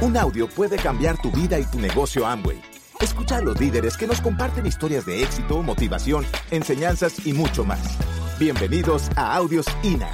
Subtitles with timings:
[0.00, 2.62] Un audio puede cambiar tu vida y tu negocio Amway.
[3.00, 7.98] Escucha a los líderes que nos comparten historias de éxito, motivación, enseñanzas y mucho más.
[8.38, 10.08] Bienvenidos a Audios INA.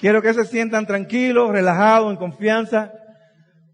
[0.00, 2.92] Quiero que se sientan tranquilos, relajados, en confianza,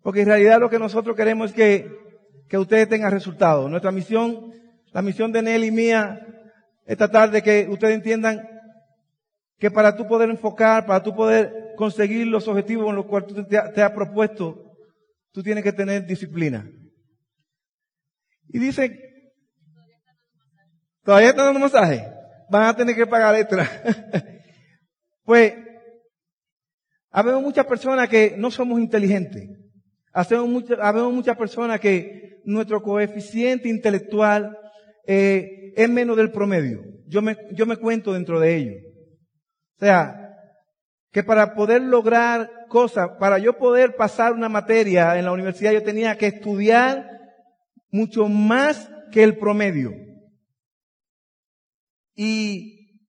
[0.02, 2.07] porque en realidad lo que nosotros queremos es que,
[2.48, 3.70] que ustedes tengan resultados.
[3.70, 4.52] Nuestra misión,
[4.92, 6.26] la misión de Nelly y mía,
[6.86, 8.48] esta tarde, que ustedes entiendan
[9.58, 13.44] que para tú poder enfocar, para tú poder conseguir los objetivos con los cuales tú
[13.44, 14.74] te, has propuesto,
[15.32, 16.70] tú tienes que tener disciplina.
[18.48, 18.98] Y dice,
[21.02, 22.06] ¿todavía están dando masaje?
[22.50, 23.68] Van a tener que pagar extra.
[25.24, 25.52] pues,
[27.10, 29.48] Habemos muchas personas que no somos inteligentes.
[30.12, 34.56] Hacemos habemos muchas personas que nuestro coeficiente intelectual
[35.06, 36.82] eh, es menos del promedio.
[37.06, 38.74] Yo me, yo me cuento dentro de ello.
[39.76, 40.34] O sea,
[41.10, 45.82] que para poder lograr cosas, para yo poder pasar una materia en la universidad, yo
[45.82, 47.08] tenía que estudiar
[47.90, 49.92] mucho más que el promedio.
[52.14, 53.00] Y,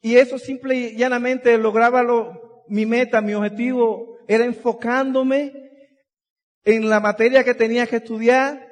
[0.00, 5.69] y eso simple y llanamente lograba lo, mi meta, mi objetivo era enfocándome
[6.64, 8.70] en la materia que tenía que estudiar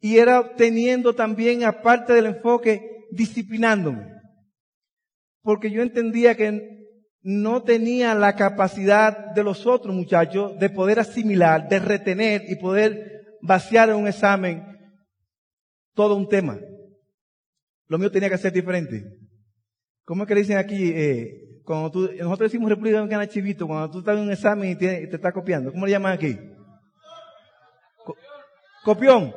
[0.00, 4.06] y era obteniendo también, aparte del enfoque, disciplinándome.
[5.42, 6.80] Porque yo entendía que
[7.22, 13.36] no tenía la capacidad de los otros muchachos de poder asimilar, de retener y poder
[13.42, 14.64] vaciar en un examen
[15.94, 16.58] todo un tema.
[17.88, 19.04] Lo mío tenía que ser diferente.
[20.04, 20.92] ¿Cómo es que le dicen aquí?
[20.94, 24.76] Eh, cuando tú, nosotros decimos República Dominicana Chivito, cuando tú estás en un examen y
[24.76, 25.72] te, te estás copiando.
[25.72, 26.38] ¿Cómo le llaman aquí?
[28.82, 29.34] Copión.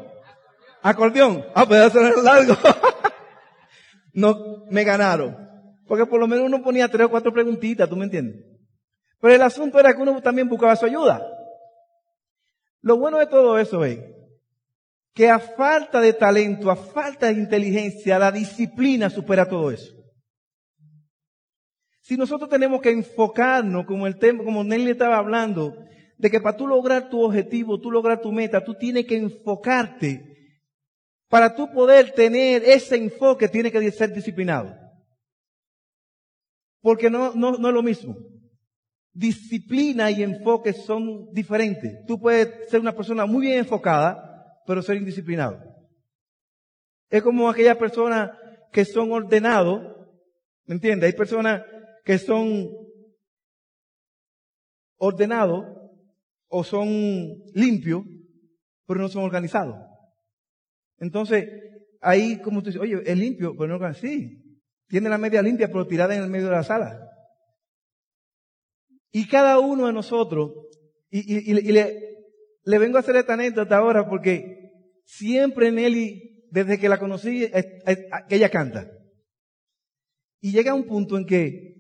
[0.82, 1.46] Acordeón.
[1.56, 2.56] Ah, pues largo.
[4.14, 5.38] no, me ganaron.
[5.88, 8.46] Porque por lo menos uno ponía tres o cuatro preguntitas, ¿tú me entiendes?
[9.20, 11.26] Pero el asunto era que uno también buscaba su ayuda.
[12.82, 14.00] Lo bueno de todo eso es
[15.14, 19.94] que a falta de talento, a falta de inteligencia, la disciplina supera todo eso.
[22.02, 25.74] Si nosotros tenemos que enfocarnos, como el tema, como Nelly estaba hablando,
[26.18, 30.30] de que para tú lograr tu objetivo, tú lograr tu meta, tú tienes que enfocarte.
[31.28, 34.76] Para tú poder tener ese enfoque, tienes que ser disciplinado.
[36.82, 38.16] Porque no, no, no es lo mismo.
[39.14, 42.06] Disciplina y enfoque son diferentes.
[42.06, 45.60] Tú puedes ser una persona muy bien enfocada, pero ser indisciplinado.
[47.10, 48.32] Es como aquellas personas
[48.72, 49.82] que son ordenados,
[50.66, 51.08] ¿me entiendes?
[51.08, 51.64] Hay personas
[52.04, 52.70] que son
[54.98, 55.83] ordenados
[56.56, 56.88] o son
[57.56, 58.04] limpios,
[58.86, 59.76] pero no son organizados.
[61.00, 61.50] Entonces,
[62.00, 64.08] ahí como tú dices, oye, es limpio, pero no organizado.
[64.08, 67.10] Sí, tiene la media limpia, pero tirada en el medio de la sala.
[69.12, 70.52] Y cada uno de nosotros,
[71.10, 74.70] y, y, le, vengo a hacer esta anécdota ahora porque
[75.06, 77.50] siempre Nelly, desde que la conocí,
[78.30, 78.92] ella canta.
[80.40, 81.74] Y llega un punto en que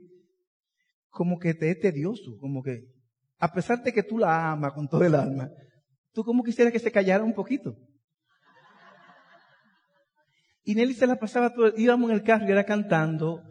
[1.09, 2.92] como que te es tedioso, como que,
[3.43, 5.51] a pesar de que tú la amas con todo el alma,
[6.13, 7.75] tú como quisieras que se callara un poquito.
[10.63, 13.43] Y Nelly se la pasaba todo, íbamos en el carro y era cantando,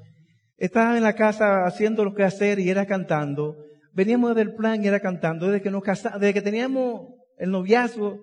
[0.57, 3.55] estaba en la casa haciendo lo que hacer y era cantando,
[3.93, 8.19] veníamos del plan y era cantando, desde que nos casamos, desde que teníamos el noviazgo,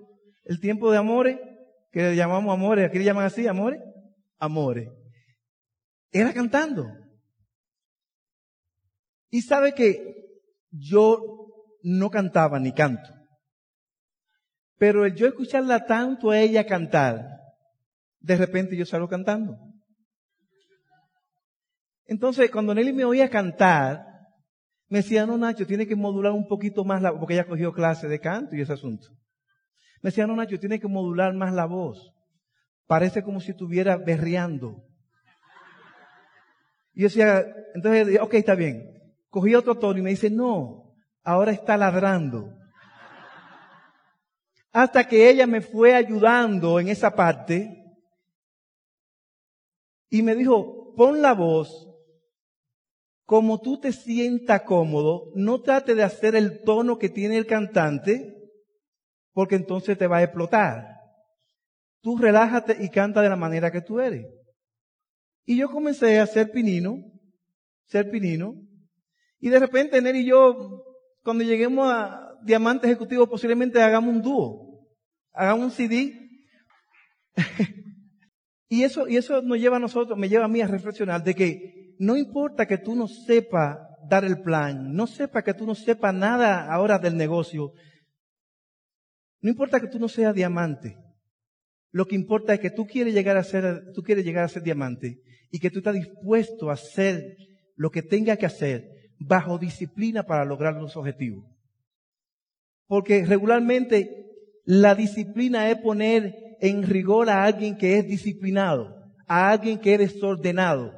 [0.46, 1.38] el tiempo de amores,
[1.92, 3.80] que le llamamos amores, aquí le llaman así, amores,
[4.40, 4.90] amores.
[6.12, 6.88] Era cantando.
[9.30, 10.16] Y sabe que
[10.72, 11.39] yo
[11.82, 13.10] no cantaba ni canto.
[14.78, 17.28] Pero el yo escucharla tanto a ella cantar,
[18.20, 19.58] de repente yo salgo cantando.
[22.06, 24.06] Entonces, cuando Nelly me oía cantar,
[24.88, 27.72] me decía, no, Nacho, tiene que modular un poquito más la voz, porque ella cogió
[27.72, 29.10] clase de canto y ese asunto.
[30.02, 32.12] Me decía, no, Nacho, tiene que modular más la voz.
[32.88, 34.84] Parece como si estuviera berreando.
[36.94, 39.14] Y yo decía, entonces, ok, está bien.
[39.30, 40.89] Cogí otro tono y me dice, no,
[41.24, 42.56] ahora está ladrando.
[44.72, 47.84] Hasta que ella me fue ayudando en esa parte
[50.10, 51.90] y me dijo, pon la voz
[53.30, 58.36] como tú te sientas cómodo, no trate de hacer el tono que tiene el cantante,
[59.34, 60.96] porque entonces te va a explotar.
[62.02, 64.26] Tú relájate y canta de la manera que tú eres.
[65.46, 67.04] Y yo comencé a ser pinino,
[67.86, 68.56] ser pinino,
[69.40, 70.79] y de repente, Neri y yo,
[71.30, 74.90] cuando lleguemos a Diamante Ejecutivo, posiblemente hagamos un dúo.
[75.32, 76.28] Hagamos un CD.
[78.68, 81.36] y eso, y eso nos lleva a nosotros, me lleva a mí a reflexionar de
[81.36, 83.78] que no importa que tú no sepas
[84.10, 87.74] dar el plan, no sepa que tú no sepas nada ahora del negocio,
[89.42, 90.98] no importa que tú no seas diamante,
[91.92, 94.64] lo que importa es que tú quieres llegar a ser, tú quieres llegar a ser
[94.64, 95.22] diamante
[95.52, 97.38] y que tú estás dispuesto a hacer
[97.76, 101.46] lo que tenga que hacer bajo disciplina para lograr los objetivos.
[102.88, 104.26] Porque regularmente
[104.66, 108.96] la disciplina es poner en rigor a alguien que es disciplinado,
[109.28, 110.94] a alguien que es desordenado.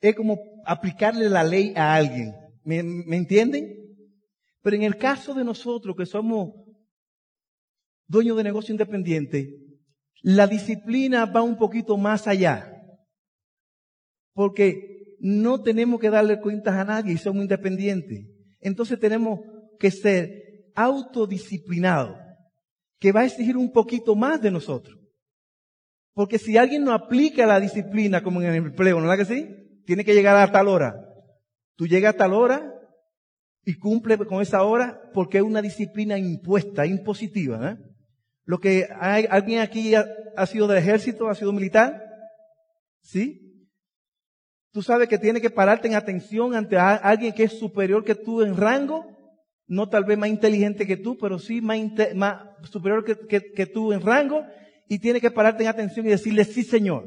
[0.00, 2.34] Es como aplicarle la ley a alguien.
[2.64, 3.74] ¿Me, ¿Me, entienden?
[4.62, 6.52] Pero en el caso de nosotros que somos
[8.06, 9.54] dueños de negocio independiente,
[10.22, 12.74] la disciplina va un poquito más allá.
[14.34, 18.26] Porque no tenemos que darle cuentas a nadie y somos independientes.
[18.60, 19.40] Entonces tenemos
[19.78, 22.16] que ser autodisciplinado,
[22.98, 24.98] que va a exigir un poquito más de nosotros.
[26.14, 29.48] Porque si alguien no aplica la disciplina como en el empleo, ¿no es que sí?
[29.86, 30.94] Tiene que llegar a tal hora.
[31.76, 32.74] Tú llegas a tal hora
[33.64, 37.70] y cumple con esa hora porque es una disciplina impuesta, impositiva.
[37.70, 37.76] ¿eh?
[38.44, 40.06] Lo que hay, alguien aquí ha,
[40.36, 42.02] ha sido del ejército, ha sido militar,
[43.00, 43.47] ¿sí?
[44.72, 48.42] Tú sabes que tiene que pararte en atención ante alguien que es superior que tú
[48.42, 49.18] en rango
[49.68, 51.78] no tal vez más inteligente que tú, pero sí más,
[52.14, 54.44] más superior que, tú en rango,
[54.88, 57.06] y tiene que pararte en atención y decirle sí, señor.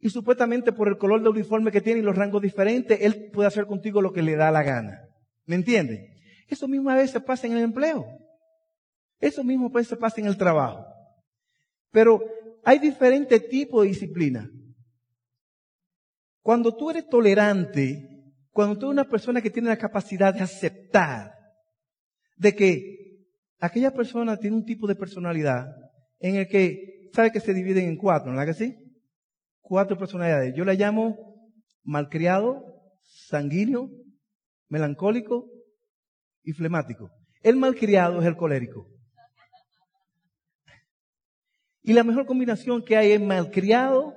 [0.00, 3.46] Y supuestamente por el color del uniforme que tiene y los rangos diferentes, él puede
[3.46, 5.08] hacer contigo lo que le da la gana.
[5.46, 6.16] ¿Me entiende?
[6.48, 8.06] Eso mismo a veces pasa en el empleo.
[9.20, 10.84] Eso mismo a veces pasa en el trabajo.
[11.92, 12.20] Pero
[12.64, 14.50] hay diferentes tipos de disciplina.
[16.42, 18.08] Cuando tú eres tolerante,
[18.50, 21.32] cuando tú eres una persona que tiene la capacidad de aceptar
[22.36, 23.26] de que
[23.58, 25.66] aquella persona tiene un tipo de personalidad
[26.18, 28.76] en el que sabe que se dividen en cuatro, ¿no es que sí?
[29.60, 30.54] Cuatro personalidades.
[30.56, 31.16] Yo la llamo
[31.82, 32.64] malcriado,
[33.02, 33.90] sanguíneo,
[34.68, 35.50] melancólico
[36.42, 37.10] y flemático.
[37.42, 38.86] El malcriado es el colérico.
[41.82, 44.14] Y la mejor combinación que hay es malcriado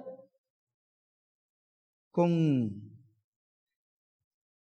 [2.13, 2.93] con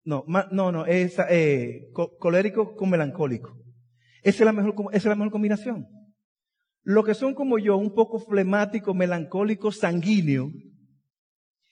[0.04, 3.56] no, no, no, es eh, colérico con melancólico.
[4.22, 5.86] Esa es, la mejor, esa es la mejor combinación.
[6.82, 10.50] Lo que son como yo, un poco flemático, melancólico, sanguíneo,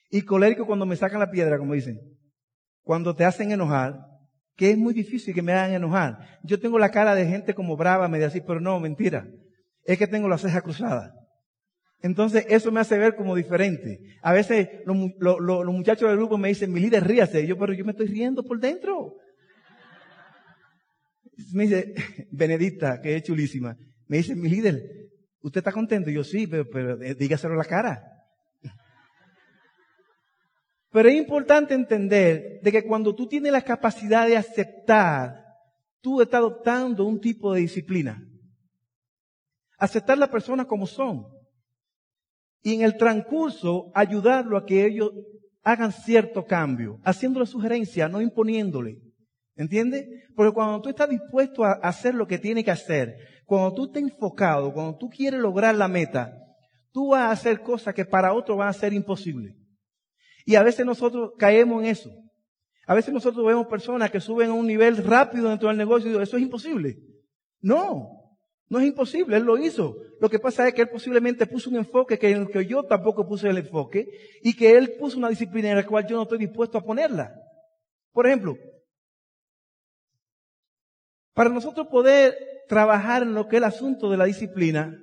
[0.09, 1.99] y colérico cuando me sacan la piedra, como dicen.
[2.83, 3.99] Cuando te hacen enojar,
[4.55, 6.39] que es muy difícil que me hagan enojar.
[6.43, 9.27] Yo tengo la cara de gente como brava, media así, pero no, mentira.
[9.83, 11.13] Es que tengo la ceja cruzada.
[12.03, 14.17] Entonces eso me hace ver como diferente.
[14.21, 17.47] A veces los, muchachos del grupo me dicen, mi líder ríase.
[17.47, 19.15] yo, pero yo me estoy riendo por dentro.
[21.53, 21.95] Me dice,
[22.31, 23.77] Benedicta, que es chulísima.
[24.07, 24.83] Me dice, mi líder,
[25.41, 26.09] ¿usted está contento?
[26.09, 28.03] yo sí, pero, pero eh, dígaselo la cara.
[30.91, 35.41] Pero es importante entender de que cuando tú tienes la capacidad de aceptar,
[36.01, 38.21] tú estás adoptando un tipo de disciplina.
[39.77, 41.32] Aceptar las personas como son
[42.63, 45.11] y en el transcurso ayudarlo a que ellos
[45.63, 48.99] hagan cierto cambio, haciéndole sugerencia, no imponiéndole.
[49.55, 50.07] ¿Entiendes?
[50.35, 54.01] Porque cuando tú estás dispuesto a hacer lo que tiene que hacer, cuando tú estás
[54.01, 56.33] enfocado, cuando tú quieres lograr la meta,
[56.91, 59.55] tú vas a hacer cosas que para otros van a ser imposibles.
[60.45, 62.09] Y a veces nosotros caemos en eso.
[62.87, 66.21] A veces nosotros vemos personas que suben a un nivel rápido dentro del negocio y
[66.21, 66.97] eso es imposible.
[67.61, 68.22] No,
[68.69, 69.95] no es imposible, Él lo hizo.
[70.19, 72.83] Lo que pasa es que Él posiblemente puso un enfoque que en el que yo
[72.83, 74.07] tampoco puse el enfoque
[74.41, 77.33] y que Él puso una disciplina en la cual yo no estoy dispuesto a ponerla.
[78.11, 78.55] Por ejemplo,
[81.33, 82.35] para nosotros poder
[82.67, 84.99] trabajar en lo que es el asunto de la disciplina,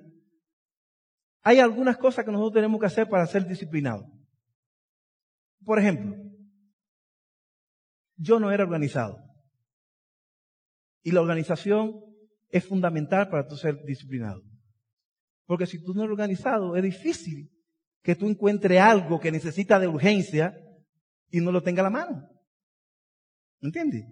[1.43, 4.07] hay algunas cosas que nosotros tenemos que hacer para ser disciplinados.
[5.65, 6.17] Por ejemplo,
[8.17, 9.19] yo no era organizado.
[11.03, 12.10] Y la organización
[12.51, 14.43] es fundamental para tú ser disciplinado.
[15.47, 17.51] Porque si tú no eres organizado, es difícil
[18.03, 20.57] que tú encuentres algo que necesita de urgencia
[21.31, 22.29] y no lo tenga a la mano.
[23.61, 24.07] ¿Me entiendes?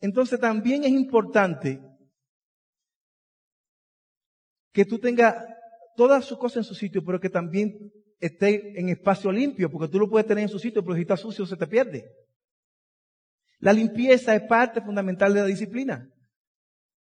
[0.00, 1.80] Entonces también es importante
[4.72, 5.36] que tú tengas
[5.96, 9.98] todas sus cosas en su sitio, pero que también esté en espacio limpio, porque tú
[9.98, 12.10] lo puedes tener en su sitio, pero si está sucio se te pierde.
[13.58, 16.08] La limpieza es parte fundamental de la disciplina.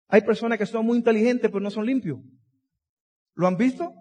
[0.08, 2.18] Hay personas que son muy inteligentes pero no son limpios.
[3.34, 3.92] ¿Lo han visto?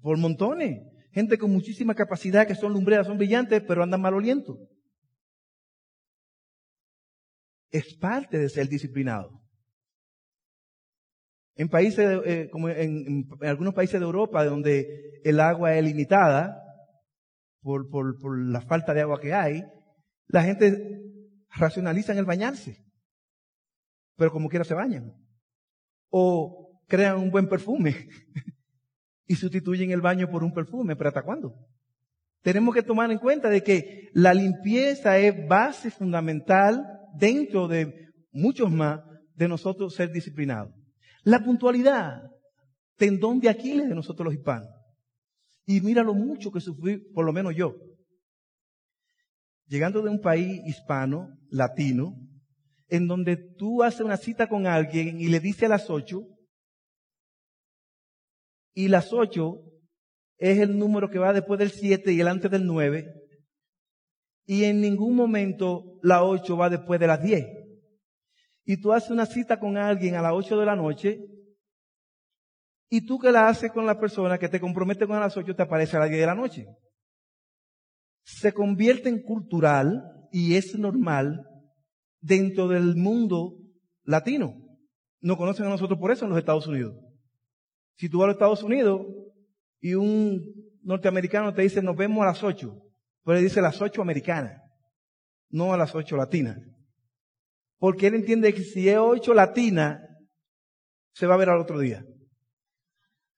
[0.00, 0.80] Por montones.
[1.12, 4.56] Gente con muchísima capacidad que son lumbreras, son brillantes, pero andan malolientos.
[7.70, 9.42] Es parte de ser disciplinado.
[11.56, 16.56] En países, eh, como en, algunos países de Europa, donde el agua es limitada
[17.60, 19.64] por, por, por la falta de agua que hay,
[20.28, 21.02] la gente
[21.50, 22.87] racionaliza en el bañarse.
[24.18, 25.14] Pero como quiera se bañan.
[26.10, 28.08] O crean un buen perfume
[29.26, 30.96] y sustituyen el baño por un perfume.
[30.96, 31.54] ¿Pero hasta cuándo?
[32.42, 36.84] Tenemos que tomar en cuenta de que la limpieza es base fundamental
[37.14, 39.00] dentro de muchos más
[39.34, 40.74] de nosotros ser disciplinados.
[41.22, 42.22] La puntualidad,
[42.96, 44.68] tendón de Aquiles de nosotros los hispanos.
[45.64, 47.76] Y mira lo mucho que sufrí, por lo menos yo.
[49.66, 52.16] Llegando de un país hispano, latino,
[52.88, 56.22] en donde tú haces una cita con alguien y le dices a las ocho,
[58.74, 59.62] y las ocho
[60.38, 63.12] es el número que va después del siete y el antes del nueve,
[64.46, 67.46] y en ningún momento la ocho va después de las diez
[68.70, 71.18] y tú haces una cita con alguien a las 8 de la noche,
[72.90, 75.62] y tú que la haces con la persona que te compromete con las 8 te
[75.62, 76.66] aparece a las 10 de la noche.
[78.22, 81.46] Se convierte en cultural y es normal
[82.20, 83.56] dentro del mundo
[84.04, 84.54] latino.
[85.20, 86.94] No conocen a nosotros por eso en los Estados Unidos.
[87.96, 89.06] Si tú vas a los Estados Unidos
[89.80, 90.40] y un
[90.82, 92.72] norteamericano te dice nos vemos a las 8,
[93.22, 94.62] pues le dice las 8 americanas,
[95.50, 96.58] no a las 8 latinas.
[97.78, 100.00] Porque él entiende que si es ocho latina,
[101.12, 102.04] se va a ver al otro día.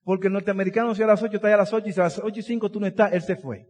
[0.02, 2.18] Porque el norteamericano si a las ocho está a las ocho y si a las
[2.18, 3.66] ocho y cinco tú no estás, él se fue.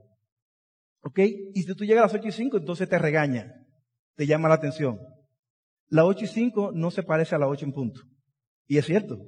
[1.03, 1.19] ¿Ok?
[1.55, 3.53] Y si tú llegas a las ocho y cinco, entonces te regaña.
[4.21, 5.01] Te llama la atención.
[5.89, 8.03] La ocho y cinco no se parece a la ocho en punto.
[8.67, 9.19] Y es cierto.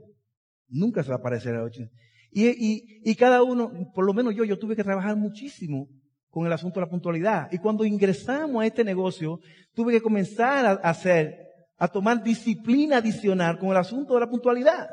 [0.68, 1.84] Nunca se va a parecer a la ocho.
[2.30, 5.88] Y, y, y cada uno, por lo menos yo, yo tuve que trabajar muchísimo
[6.28, 7.50] con el asunto de la puntualidad.
[7.50, 9.40] Y cuando ingresamos a este negocio,
[9.72, 11.38] tuve que comenzar a hacer,
[11.78, 14.90] a tomar disciplina adicional con el asunto de la puntualidad.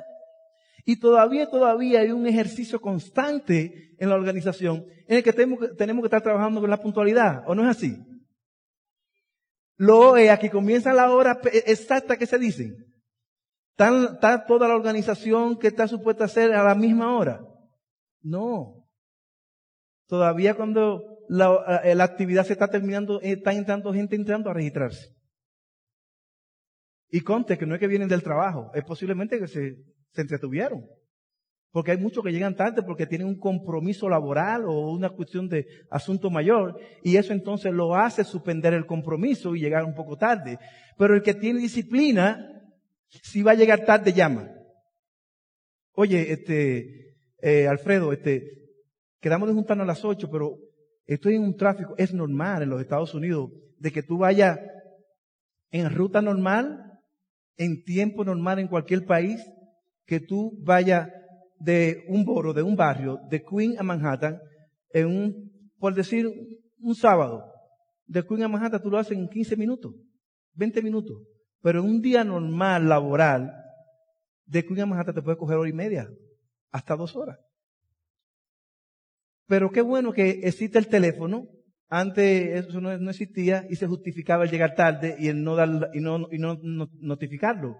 [0.85, 5.75] Y todavía, todavía hay un ejercicio constante en la organización en el que tenemos, que
[5.75, 7.43] tenemos que estar trabajando con la puntualidad.
[7.47, 7.97] ¿O no es así?
[9.79, 12.75] Lo es, aquí comienza la hora exacta que se dice.
[13.77, 17.39] ¿Está toda la organización que está supuesta a hacer a la misma hora?
[18.21, 18.85] No.
[20.05, 25.15] Todavía cuando eh, la, actividad se está terminando, eh, está entrando gente entrando a registrarse.
[27.09, 29.77] Y conte que no es que vienen del trabajo, es posiblemente que se,
[30.11, 30.85] se entretuvieron.
[31.71, 35.67] Porque hay muchos que llegan tarde porque tienen un compromiso laboral o una cuestión de
[35.91, 40.57] asunto mayor y eso entonces lo hace suspender el compromiso y llegar un poco tarde.
[40.97, 42.39] Pero el que tiene disciplina,
[43.07, 44.49] si va a llegar tarde, llama.
[45.93, 48.43] Oye, este, eh, Alfredo, este,
[49.19, 50.57] quedamos de juntarnos a las ocho, pero
[51.09, 53.49] Estoy en un tráfico, es normal en los Estados Unidos,
[53.79, 54.59] de que tú vayas
[55.71, 56.99] en ruta normal,
[57.57, 59.41] en tiempo normal en cualquier país,
[60.05, 61.09] que tú vayas
[61.59, 64.39] de un boro, de un barrio, de Queen a Manhattan,
[64.91, 66.27] en un, por decir,
[66.79, 67.45] un sábado.
[68.05, 69.93] De Queen a Manhattan tú lo haces en 15 minutos,
[70.53, 71.17] 20 minutos.
[71.61, 73.53] Pero en un día normal, laboral,
[74.45, 76.09] de Queen a Manhattan te puede coger hora y media,
[76.71, 77.37] hasta dos horas.
[79.45, 81.47] Pero qué bueno que existe el teléfono.
[81.91, 85.99] Antes eso no, existía y se justificaba el llegar tarde y el no dar, y
[85.99, 86.59] no, y no,
[86.99, 87.77] notificarlo.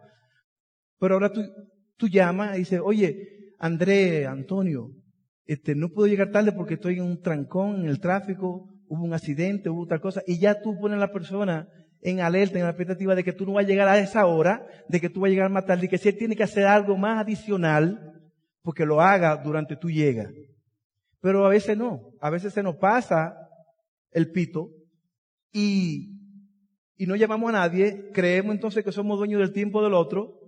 [0.98, 1.44] Pero ahora tú,
[1.96, 4.92] tú llamas y dices, oye, André, Antonio,
[5.46, 9.14] este, no puedo llegar tarde porque estoy en un trancón, en el tráfico, hubo un
[9.14, 11.68] accidente, hubo tal cosa, y ya tú pones a la persona
[12.02, 14.66] en alerta, en la expectativa de que tú no vas a llegar a esa hora,
[14.88, 16.66] de que tú vas a llegar más tarde, y que si él tiene que hacer
[16.66, 18.10] algo más adicional,
[18.62, 20.30] porque lo haga durante tu llega.
[21.22, 22.14] Pero a veces no.
[22.22, 23.36] A veces se nos pasa
[24.12, 24.70] el pito
[25.52, 26.12] y,
[26.96, 28.10] y no llamamos a nadie.
[28.14, 30.40] Creemos entonces que somos dueños del tiempo del otro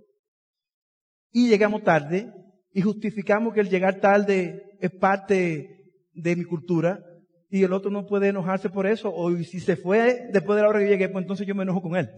[1.30, 2.32] y llegamos tarde
[2.72, 7.04] y justificamos que el llegar tarde es parte de mi cultura
[7.50, 9.12] y el otro no puede enojarse por eso.
[9.14, 11.82] O si se fue después de la hora que llegué, pues entonces yo me enojo
[11.82, 12.08] con él.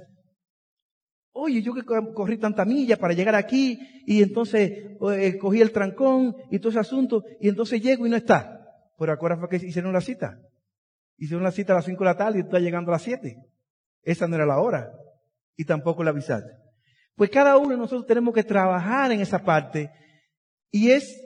[1.33, 4.73] Oye, yo que corrí tanta milla para llegar aquí y entonces
[5.13, 8.61] eh, cogí el trancón y todo ese asunto y entonces llego y no está.
[8.97, 10.39] Pero acuérdate fue que hicieron la cita.
[11.17, 13.37] Hicieron la cita a las 5 de la tarde y está llegando a las 7.
[14.03, 14.93] Esa no era la hora.
[15.57, 16.53] Y tampoco la avisaste.
[17.17, 19.91] Pues cada uno de nosotros tenemos que trabajar en esa parte
[20.75, 21.25] y es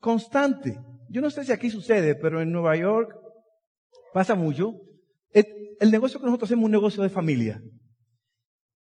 [0.00, 0.80] constante.
[1.10, 3.14] Yo no sé si aquí sucede, pero en Nueva York
[4.14, 4.72] pasa mucho.
[5.78, 7.62] El negocio que nosotros hacemos es un negocio de familia.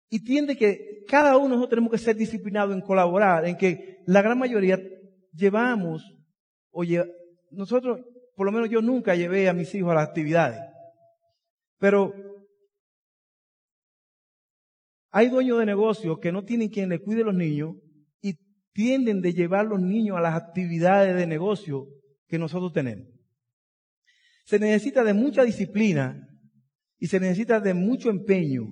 [0.09, 3.97] Y tiende que cada uno de nosotros tenemos que ser disciplinados en colaborar, en que
[4.05, 4.79] la gran mayoría
[5.33, 6.01] llevamos,
[6.71, 7.03] oye,
[7.51, 7.99] nosotros,
[8.37, 10.61] por lo menos yo nunca llevé a mis hijos a las actividades.
[11.77, 12.13] Pero
[15.11, 17.75] hay dueños de negocios que no tienen quien le cuide a los niños
[18.73, 21.87] tienden de llevar los niños a las actividades de negocio
[22.27, 23.07] que nosotros tenemos.
[24.45, 26.27] Se necesita de mucha disciplina
[26.97, 28.63] y se necesita de mucho empeño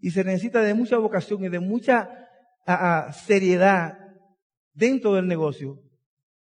[0.00, 2.08] y se necesita de mucha vocación y de mucha
[3.12, 3.98] seriedad
[4.72, 5.80] dentro del negocio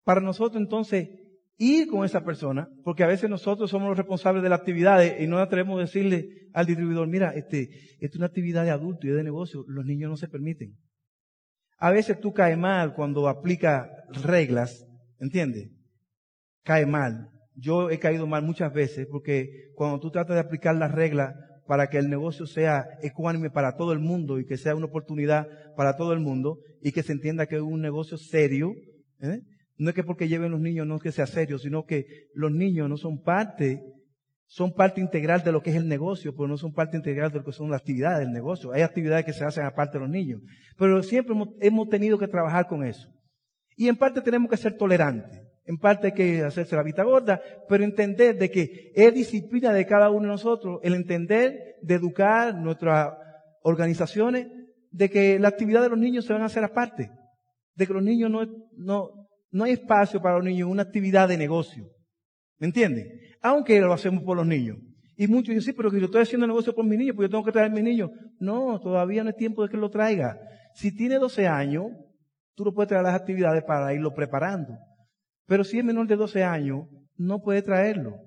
[0.03, 1.09] para nosotros entonces
[1.57, 5.27] ir con esa persona, porque a veces nosotros somos los responsables de la actividad y
[5.27, 9.23] no atrevemos a decirle al distribuidor, mira, este, es una actividad de adulto y de
[9.23, 10.77] negocio, los niños no se permiten.
[11.77, 13.89] A veces tú caes mal cuando aplica
[14.23, 14.85] reglas,
[15.19, 15.69] ¿entiendes?
[16.63, 17.29] Cae mal.
[17.55, 21.35] Yo he caído mal muchas veces porque cuando tú tratas de aplicar las reglas
[21.67, 25.47] para que el negocio sea ecuánime para todo el mundo y que sea una oportunidad
[25.75, 28.73] para todo el mundo y que se entienda que es un negocio serio,
[29.21, 29.41] ¿eh?
[29.77, 32.51] No es que porque lleven los niños no es que sea serio, sino que los
[32.51, 33.83] niños no son parte,
[34.47, 37.39] son parte integral de lo que es el negocio, pero no son parte integral de
[37.39, 38.71] lo que son las actividades del negocio.
[38.71, 40.41] Hay actividades que se hacen aparte de los niños.
[40.77, 43.09] Pero siempre hemos, tenido que trabajar con eso.
[43.75, 45.41] Y en parte tenemos que ser tolerantes.
[45.65, 49.85] En parte hay que hacerse la vista gorda, pero entender de que es disciplina de
[49.85, 53.13] cada uno de nosotros el entender de educar nuestras
[53.63, 54.47] organizaciones
[54.91, 57.11] de que la actividad de los niños se van a hacer aparte.
[57.75, 58.45] De que los niños no,
[58.77, 59.09] no,
[59.51, 61.89] no hay espacio para los niños en una actividad de negocio.
[62.59, 63.07] ¿Me entienden?
[63.47, 64.77] Aunque lo hacemos por los niños.
[65.15, 67.31] Y muchos dicen, sí, pero que yo estoy haciendo negocio por mis niños, pues yo
[67.31, 68.11] tengo que traer a mis niños.
[68.39, 70.37] No, todavía no es tiempo de que lo traiga.
[70.73, 71.85] Si tiene 12 años,
[72.55, 74.77] tú lo puedes traer a las actividades para irlo preparando.
[75.45, 78.17] Pero si es menor de 12 años, no puede traerlo.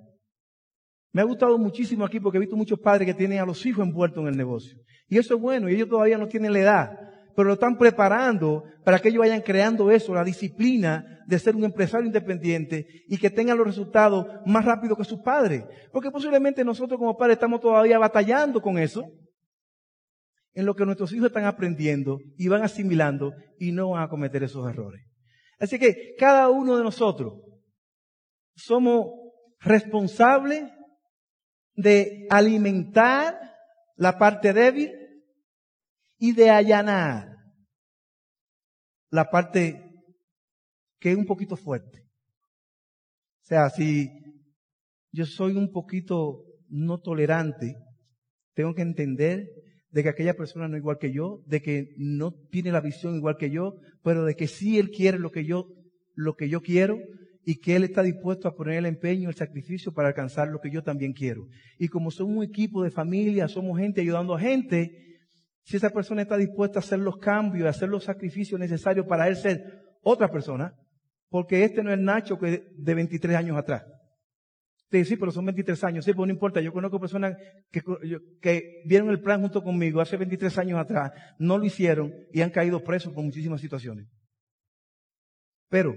[1.13, 3.87] Me ha gustado muchísimo aquí porque he visto muchos padres que tienen a los hijos
[3.87, 4.79] envueltos en el negocio.
[5.07, 6.99] Y eso es bueno, y ellos todavía no tienen la edad
[7.35, 11.65] pero lo están preparando para que ellos vayan creando eso, la disciplina de ser un
[11.65, 15.65] empresario independiente y que tengan los resultados más rápido que sus padres.
[15.93, 19.05] Porque posiblemente nosotros como padres estamos todavía batallando con eso,
[20.53, 24.43] en lo que nuestros hijos están aprendiendo y van asimilando y no van a cometer
[24.43, 25.05] esos errores.
[25.59, 27.35] Así que cada uno de nosotros
[28.57, 29.07] somos
[29.61, 30.65] responsables
[31.75, 33.39] de alimentar
[33.97, 35.00] la parte débil
[36.21, 37.35] y de allanar
[39.11, 39.83] la parte
[41.01, 42.05] que es un poquito fuerte.
[43.43, 44.11] O sea, si
[45.11, 47.75] yo soy un poquito no tolerante,
[48.55, 49.49] tengo que entender
[49.91, 53.17] de que aquella persona no es igual que yo, de que no tiene la visión
[53.17, 55.69] igual que yo, pero de que sí él quiere lo que yo,
[56.15, 56.99] lo que yo quiero
[57.47, 60.71] y que él está dispuesto a poner el empeño, el sacrificio para alcanzar lo que
[60.71, 61.49] yo también quiero.
[61.79, 65.10] Y como somos un equipo de familia, somos gente ayudando a gente,
[65.65, 69.29] si esa persona está dispuesta a hacer los cambios, a hacer los sacrificios necesarios para
[69.29, 70.75] él ser otra persona,
[71.29, 73.85] porque este no es Nacho que de 23 años atrás.
[74.91, 76.05] Sí, sí, pero son 23 años.
[76.05, 76.61] Sí, pero no importa.
[76.61, 77.37] Yo conozco personas
[77.71, 77.81] que,
[78.41, 82.51] que vieron el plan junto conmigo hace 23 años atrás, no lo hicieron y han
[82.51, 84.09] caído presos por muchísimas situaciones.
[85.69, 85.95] Pero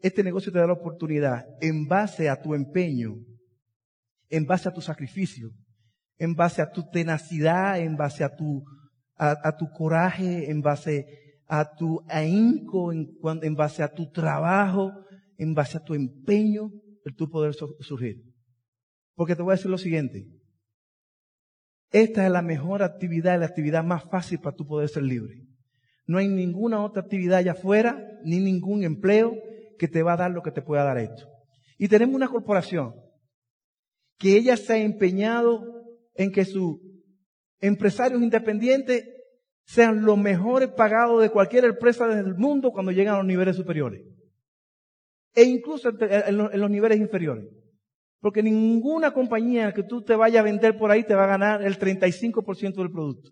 [0.00, 3.16] este negocio te da la oportunidad, en base a tu empeño,
[4.30, 5.50] en base a tu sacrificio,
[6.16, 8.64] en base a tu tenacidad, en base a tu
[9.20, 14.92] a, tu coraje, en base a tu ahínco, en, en base a tu trabajo,
[15.36, 16.72] en base a tu empeño,
[17.04, 18.24] el tu poder surgir.
[19.14, 20.26] Porque te voy a decir lo siguiente.
[21.90, 25.46] Esta es la mejor actividad, la actividad más fácil para tu poder ser libre.
[26.06, 29.36] No hay ninguna otra actividad allá afuera, ni ningún empleo
[29.78, 31.26] que te va a dar lo que te pueda dar esto.
[31.78, 32.94] Y tenemos una corporación
[34.18, 35.62] que ella se ha empeñado
[36.14, 36.89] en que su
[37.60, 39.08] empresarios independientes
[39.64, 44.02] sean los mejores pagados de cualquier empresa del mundo cuando llegan a los niveles superiores.
[45.34, 47.46] E incluso en los niveles inferiores.
[48.20, 51.62] Porque ninguna compañía que tú te vayas a vender por ahí te va a ganar
[51.62, 53.30] el 35% del producto.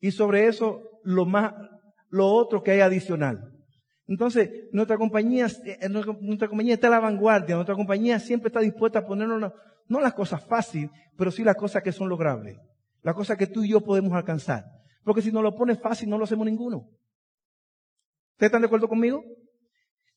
[0.00, 1.54] Y sobre eso, lo más,
[2.08, 3.52] lo otro que hay adicional.
[4.06, 9.00] Entonces, nuestra compañía, eh, nuestra compañía está a la vanguardia, nuestra compañía siempre está dispuesta
[9.00, 9.52] a ponernos
[9.88, 12.58] no las cosas fáciles, pero sí las cosas que son logrables.
[13.02, 14.64] Las cosas que tú y yo podemos alcanzar.
[15.04, 16.88] Porque si no lo pones fácil, no lo hacemos ninguno.
[18.32, 19.24] ¿Ustedes están de acuerdo conmigo?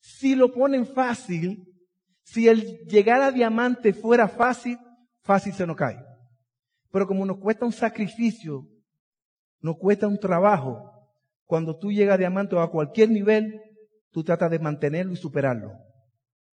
[0.00, 1.64] Si lo ponen fácil,
[2.22, 4.78] si el llegar a diamante fuera fácil,
[5.22, 5.98] fácil se nos cae.
[6.90, 8.66] Pero como nos cuesta un sacrificio,
[9.60, 10.92] nos cuesta un trabajo,
[11.44, 13.60] cuando tú llegas a diamante o a cualquier nivel,
[14.10, 15.72] tú tratas de mantenerlo y superarlo.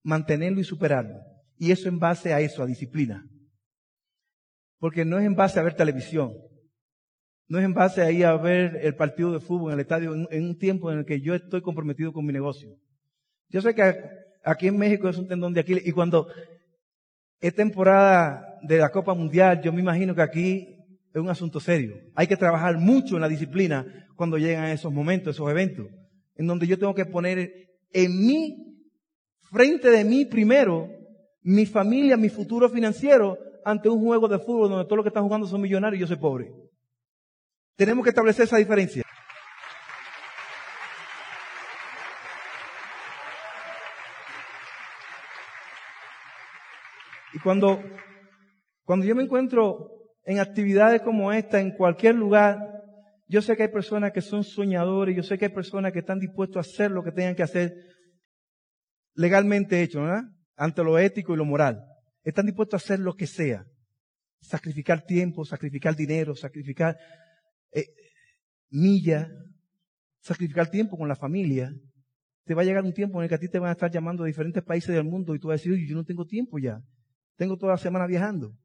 [0.03, 1.21] Mantenerlo y superarlo.
[1.59, 3.25] Y eso en base a eso, a disciplina.
[4.79, 6.33] Porque no es en base a ver televisión.
[7.49, 10.15] No es en base a ir a ver el partido de fútbol en el estadio
[10.15, 12.77] en, un tiempo en el que yo estoy comprometido con mi negocio.
[13.49, 13.95] Yo sé que
[14.45, 16.29] aquí en México es un tendón de Aquiles y cuando
[17.41, 20.77] es temporada de la Copa Mundial, yo me imagino que aquí
[21.15, 21.97] es un asunto serio.
[22.15, 25.87] Hay que trabajar mucho en la disciplina cuando llegan esos momentos, esos eventos,
[26.35, 28.91] en donde yo tengo que poner en mí,
[29.51, 30.89] frente de mí primero,
[31.47, 35.23] mi familia, mi futuro financiero, ante un juego de fútbol donde todos los que están
[35.23, 36.53] jugando son millonarios y yo soy pobre.
[37.77, 39.05] Tenemos que establecer esa diferencia.
[47.33, 47.81] Y cuando,
[48.85, 49.93] cuando yo me encuentro
[50.25, 52.59] en actividades como esta, en cualquier lugar,
[53.29, 56.19] yo sé que hay personas que son soñadores, yo sé que hay personas que están
[56.19, 57.73] dispuestos a hacer lo que tengan que hacer
[59.15, 60.36] legalmente hecho, ¿verdad?
[60.57, 61.85] Ante lo ético y lo moral.
[62.23, 63.67] Están dispuestos a hacer lo que sea.
[64.41, 66.97] Sacrificar tiempo, sacrificar dinero, sacrificar
[67.73, 67.87] eh,
[68.71, 69.31] milla,
[70.21, 71.73] sacrificar tiempo con la familia.
[72.45, 73.91] Te va a llegar un tiempo en el que a ti te van a estar
[73.91, 76.27] llamando de diferentes países del mundo y tú vas a decir, oye, yo no tengo
[76.27, 76.83] tiempo ya.
[77.37, 78.57] Tengo toda la semana viajando.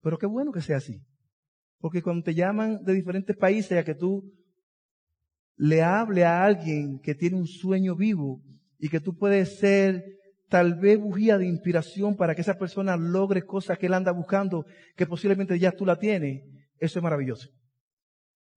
[0.00, 1.02] Pero qué bueno que sea así.
[1.78, 4.32] Porque cuando te llaman de diferentes países a que tú
[5.56, 8.42] le hable a alguien que tiene un sueño vivo
[8.78, 10.04] y que tú puedes ser
[10.48, 14.64] tal vez bujía de inspiración para que esa persona logre cosas que él anda buscando,
[14.96, 16.42] que posiblemente ya tú la tienes,
[16.78, 17.48] eso es maravilloso.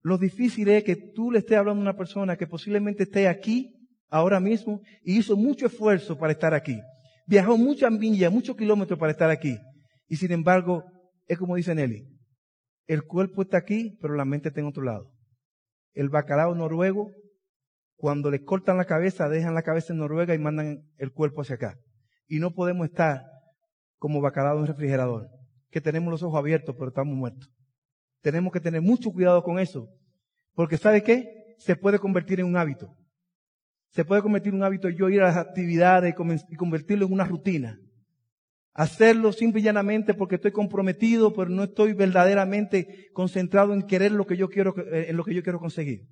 [0.02, 3.74] Lo difícil es que tú le estés hablando a una persona que posiblemente esté aquí
[4.08, 6.80] ahora mismo y hizo mucho esfuerzo para estar aquí.
[7.26, 9.58] Viajó muchas millas, muchos kilómetros para estar aquí.
[10.08, 10.84] Y sin embargo,
[11.26, 12.08] es como dice Nelly.
[12.86, 15.12] El cuerpo está aquí, pero la mente está en otro lado.
[15.92, 17.12] El bacalao noruego,
[18.00, 21.56] cuando le cortan la cabeza, dejan la cabeza en Noruega y mandan el cuerpo hacia
[21.56, 21.78] acá.
[22.26, 23.26] Y no podemos estar
[23.98, 25.28] como bacalao en un refrigerador,
[25.70, 27.52] que tenemos los ojos abiertos, pero estamos muertos.
[28.22, 29.86] Tenemos que tener mucho cuidado con eso.
[30.54, 31.54] Porque ¿sabe qué?
[31.58, 32.96] Se puede convertir en un hábito.
[33.90, 36.14] Se puede convertir en un hábito yo ir a las actividades
[36.48, 37.78] y convertirlo en una rutina.
[38.72, 44.26] Hacerlo simple y llanamente porque estoy comprometido, pero no estoy verdaderamente concentrado en querer lo
[44.26, 46.06] que yo quiero, en lo que yo quiero conseguir.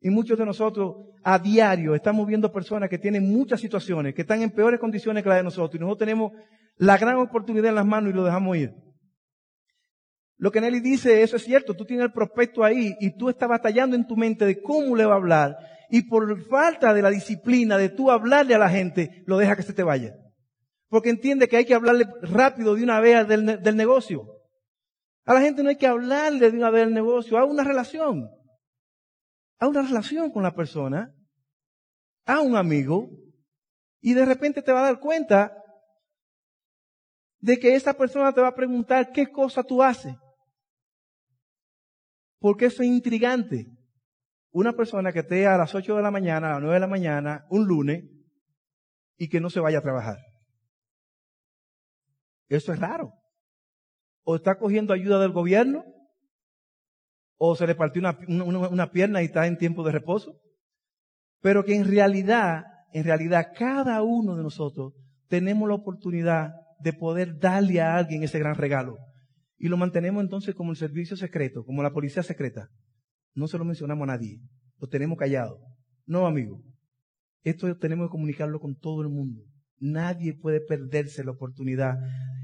[0.00, 4.40] Y muchos de nosotros a diario estamos viendo personas que tienen muchas situaciones, que están
[4.42, 6.32] en peores condiciones que las de nosotros, y nosotros tenemos
[6.76, 8.74] la gran oportunidad en las manos y lo dejamos ir.
[10.38, 13.46] Lo que Nelly dice, eso es cierto, tú tienes el prospecto ahí y tú estás
[13.46, 15.56] batallando en tu mente de cómo le va a hablar,
[15.90, 19.62] y por falta de la disciplina de tú hablarle a la gente, lo deja que
[19.62, 20.14] se te vaya.
[20.88, 24.24] Porque entiende que hay que hablarle rápido de una vez del, negocio.
[25.24, 28.30] A la gente no hay que hablarle de una vez del negocio, a una relación.
[29.60, 31.14] A una relación con la persona,
[32.24, 33.10] a un amigo,
[34.00, 35.54] y de repente te va a dar cuenta
[37.38, 40.14] de que esa persona te va a preguntar qué cosa tú haces.
[42.38, 43.66] Porque eso es intrigante.
[44.50, 46.86] Una persona que esté a las 8 de la mañana, a las 9 de la
[46.86, 48.04] mañana, un lunes,
[49.16, 50.18] y que no se vaya a trabajar.
[52.48, 53.12] Eso es raro.
[54.24, 55.84] O está cogiendo ayuda del gobierno,
[57.42, 60.38] o se le partió una, una, pierna y está en tiempo de reposo.
[61.40, 64.92] Pero que en realidad, en realidad, cada uno de nosotros
[65.26, 68.98] tenemos la oportunidad de poder darle a alguien ese gran regalo.
[69.56, 72.68] Y lo mantenemos entonces como el servicio secreto, como la policía secreta.
[73.34, 74.38] No se lo mencionamos a nadie.
[74.78, 75.60] Lo tenemos callado.
[76.04, 76.62] No, amigo.
[77.42, 79.40] Esto tenemos que comunicarlo con todo el mundo.
[79.78, 81.96] Nadie puede perderse la oportunidad.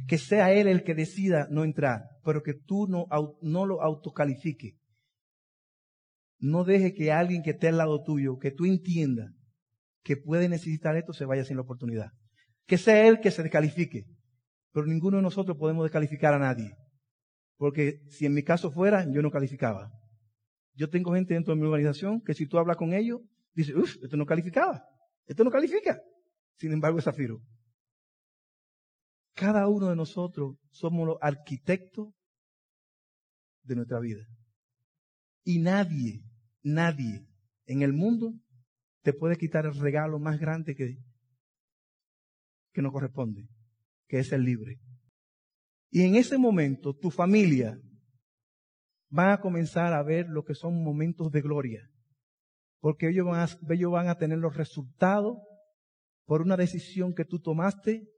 [0.09, 3.07] Que sea él el que decida no entrar, pero que tú no,
[3.43, 4.79] no lo autocalifique.
[6.39, 9.33] No deje que alguien que esté al lado tuyo, que tú entiendas
[10.03, 12.13] que puede necesitar esto, se vaya sin la oportunidad.
[12.67, 14.05] Que sea él que se descalifique.
[14.73, 16.77] Pero ninguno de nosotros podemos descalificar a nadie.
[17.57, 19.91] Porque si en mi caso fuera, yo no calificaba.
[20.75, 23.21] Yo tengo gente dentro de mi organización que si tú hablas con ellos,
[23.55, 24.85] dice, uff, esto no calificaba.
[25.27, 26.01] Esto no califica.
[26.59, 27.41] Sin embargo, es Zafiro.
[29.35, 32.09] Cada uno de nosotros somos los arquitectos
[33.63, 34.25] de nuestra vida.
[35.45, 36.23] Y nadie,
[36.67, 37.25] nadie
[37.67, 38.35] en el mundo
[39.03, 40.99] te puede quitar el regalo más grande que,
[42.73, 43.49] que nos corresponde,
[44.09, 44.81] que es el libre.
[45.91, 47.81] Y en ese momento tu familia
[49.17, 51.89] va a comenzar a ver lo que son momentos de gloria,
[52.81, 55.39] porque ellos van a, ellos van a tener los resultados
[56.25, 58.09] por una decisión que tú tomaste,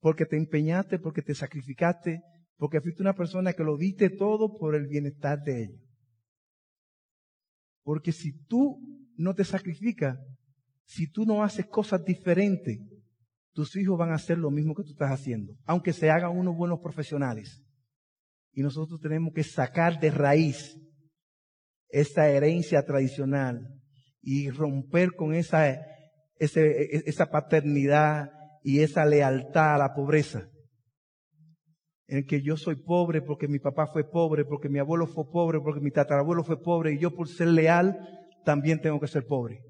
[0.00, 2.20] porque te empeñaste, porque te sacrificaste,
[2.58, 5.91] porque fuiste una persona que lo diste todo por el bienestar de ellos.
[7.82, 8.78] Porque si tú
[9.16, 10.18] no te sacrificas,
[10.84, 12.78] si tú no haces cosas diferentes,
[13.52, 16.56] tus hijos van a hacer lo mismo que tú estás haciendo, aunque se hagan unos
[16.56, 17.62] buenos profesionales.
[18.52, 20.78] Y nosotros tenemos que sacar de raíz
[21.88, 23.68] esa herencia tradicional
[24.20, 25.78] y romper con esa
[26.38, 28.30] esa paternidad
[28.64, 30.48] y esa lealtad a la pobreza.
[32.12, 35.24] En el que yo soy pobre porque mi papá fue pobre, porque mi abuelo fue
[35.30, 37.98] pobre, porque mi tatarabuelo fue pobre y yo por ser leal
[38.44, 39.62] también tengo que ser pobre.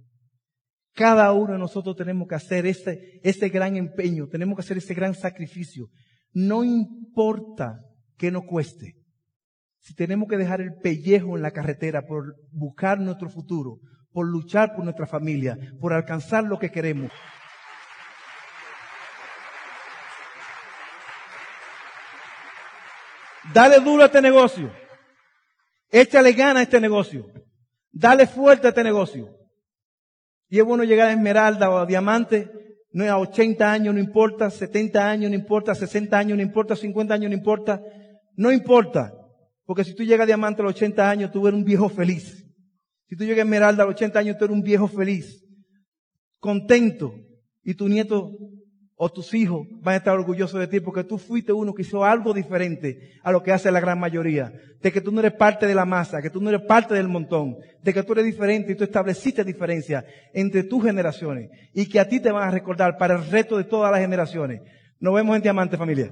[0.93, 4.93] Cada uno de nosotros tenemos que hacer ese, ese gran empeño, tenemos que hacer ese
[4.93, 5.87] gran sacrificio.
[6.33, 7.79] No importa
[8.19, 8.97] que nos cueste.
[9.79, 13.79] Si tenemos que dejar el pellejo en la carretera por buscar nuestro futuro,
[14.11, 17.13] por luchar por nuestra familia, por alcanzar lo que queremos.
[23.53, 24.73] Dale duro a este negocio.
[25.91, 27.27] Échale gana a este negocio.
[27.91, 29.29] Dale fuerte a este negocio.
[30.49, 32.51] Y es bueno llegar a Esmeralda o a Diamante,
[32.93, 37.15] no a 80 años, no importa, 70 años, no importa, 60 años, no importa, 50
[37.15, 37.83] años, no importa.
[38.37, 39.13] No importa.
[39.65, 42.47] Porque si tú llegas a Diamante a los 80 años, tú eres un viejo feliz.
[43.09, 45.45] Si tú llegas a Esmeralda a los 80 años, tú eres un viejo feliz.
[46.39, 47.15] Contento.
[47.63, 48.33] Y tu nieto
[48.97, 52.05] o tus hijos van a estar orgullosos de ti porque tú fuiste uno que hizo
[52.05, 54.53] algo diferente a lo que hace la gran mayoría.
[54.81, 57.09] De que tú no eres parte de la masa, que tú no eres parte del
[57.09, 62.01] montón, de que tú eres diferente y tú estableciste diferencia entre tus generaciones y que
[62.01, 64.61] a ti te van a recordar para el resto de todas las generaciones.
[65.01, 66.11] Nos vemos en Diamante Familia.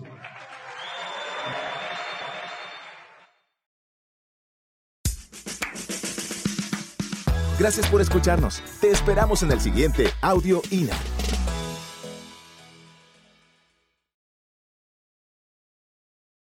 [7.60, 8.62] Gracias por escucharnos.
[8.80, 10.94] Te esperamos en el siguiente Audio INA.